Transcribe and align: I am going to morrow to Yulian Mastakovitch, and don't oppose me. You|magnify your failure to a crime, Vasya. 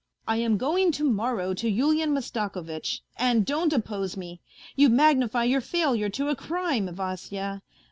I 0.27 0.37
am 0.37 0.57
going 0.57 0.91
to 0.93 1.03
morrow 1.03 1.53
to 1.53 1.69
Yulian 1.69 2.11
Mastakovitch, 2.11 3.01
and 3.17 3.45
don't 3.45 3.71
oppose 3.71 4.17
me. 4.17 4.41
You|magnify 4.75 5.43
your 5.43 5.61
failure 5.61 6.09
to 6.09 6.29
a 6.29 6.35
crime, 6.35 6.91
Vasya. 6.91 7.61